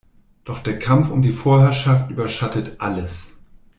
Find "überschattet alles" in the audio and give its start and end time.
2.09-3.33